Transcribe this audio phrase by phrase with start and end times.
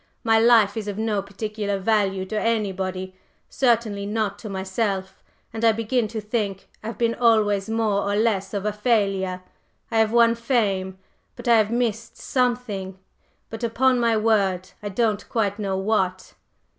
[0.23, 3.13] My life is of no particular value to anybody,
[3.51, 5.21] certainly not to myself;
[5.53, 9.43] and I begin to think I've been always more or less of a failure.
[9.91, 10.97] I have won fame,
[11.35, 12.97] but I have missed something
[13.51, 16.33] but upon my word, I don't quite know what!"